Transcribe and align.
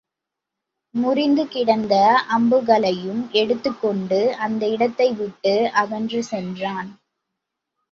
முரிந்து 0.95 1.47
கிடந்த 1.47 1.93
அம்புகளையும் 2.27 3.21
எடுத்துக்கொண்டு, 3.31 4.35
அந்த 4.37 4.63
இடத்தை 4.67 5.09
விட்டு 5.13 5.71
அகன்று 5.73 6.23
சென்றான். 6.23 6.91